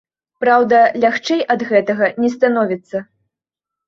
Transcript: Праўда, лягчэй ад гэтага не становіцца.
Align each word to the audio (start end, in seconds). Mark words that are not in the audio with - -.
Праўда, 0.43 0.77
лягчэй 1.03 1.43
ад 1.55 1.65
гэтага 1.71 2.07
не 2.23 2.31
становіцца. 2.37 2.97